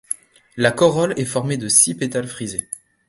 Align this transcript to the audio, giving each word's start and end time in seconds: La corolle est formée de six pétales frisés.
La 0.57 0.71
corolle 0.71 1.13
est 1.15 1.25
formée 1.25 1.57
de 1.57 1.67
six 1.69 1.93
pétales 1.93 2.25
frisés. 2.27 2.67